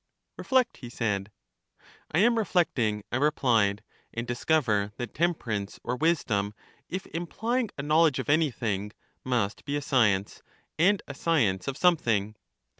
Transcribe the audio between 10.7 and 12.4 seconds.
and a science of something.